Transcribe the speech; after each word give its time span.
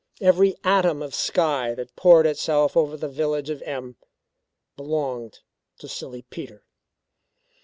Every 0.19 0.55
atom 0.63 1.03
of 1.03 1.13
sky 1.13 1.75
that 1.75 1.95
poured 1.95 2.25
itself 2.25 2.75
over 2.75 2.97
the 2.97 3.07
village 3.07 3.51
of 3.51 3.61
M 3.61 3.97
belonged 4.75 5.41
to 5.77 5.87
Silly 5.87 6.23
Peter. 6.23 6.63